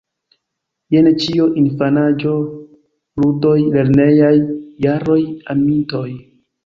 [0.95, 2.33] Jen ĉio: infanaĝo,
[3.25, 4.35] ludoj, lernejaj
[4.87, 5.19] jaroj,
[5.57, 6.07] amintoj.